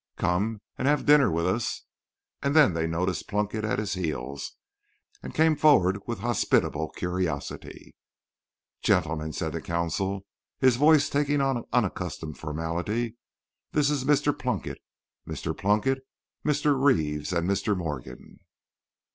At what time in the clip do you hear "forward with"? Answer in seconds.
5.55-6.21